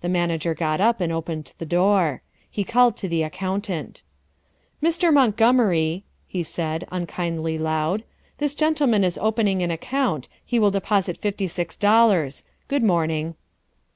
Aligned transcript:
The 0.00 0.08
manager 0.08 0.54
got 0.54 0.80
up 0.80 1.00
and 1.00 1.12
opened 1.12 1.50
the 1.58 1.66
door. 1.66 2.22
He 2.48 2.62
called 2.62 2.96
to 2.98 3.08
the 3.08 3.24
accountant. 3.24 4.02
"Mr. 4.80 5.12
Montgomery," 5.12 6.04
he 6.28 6.44
said 6.44 6.86
unkindly 6.92 7.58
loud, 7.58 8.04
"this 8.38 8.54
gentleman 8.54 9.02
is 9.02 9.18
opening 9.18 9.60
an 9.60 9.72
account, 9.72 10.28
he 10.46 10.60
will 10.60 10.70
deposit 10.70 11.18
fifty 11.18 11.48
six 11.48 11.74
dollars. 11.74 12.44
Good 12.68 12.84
morning." 12.84 13.34